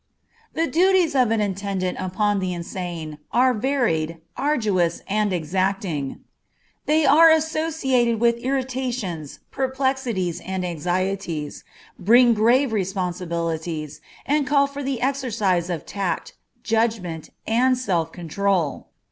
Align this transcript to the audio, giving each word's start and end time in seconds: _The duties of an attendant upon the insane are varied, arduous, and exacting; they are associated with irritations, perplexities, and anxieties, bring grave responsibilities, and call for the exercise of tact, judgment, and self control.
_The 0.55 0.65
duties 0.65 1.13
of 1.13 1.29
an 1.29 1.41
attendant 1.41 1.95
upon 1.99 2.39
the 2.39 2.55
insane 2.55 3.19
are 3.31 3.53
varied, 3.53 4.17
arduous, 4.35 5.03
and 5.07 5.31
exacting; 5.31 6.21
they 6.87 7.05
are 7.05 7.29
associated 7.29 8.19
with 8.19 8.37
irritations, 8.39 9.41
perplexities, 9.51 10.39
and 10.41 10.65
anxieties, 10.65 11.63
bring 11.99 12.33
grave 12.33 12.73
responsibilities, 12.73 14.01
and 14.25 14.47
call 14.47 14.65
for 14.65 14.81
the 14.81 15.01
exercise 15.01 15.69
of 15.69 15.85
tact, 15.85 16.33
judgment, 16.63 17.29
and 17.45 17.77
self 17.77 18.11
control. 18.11 18.87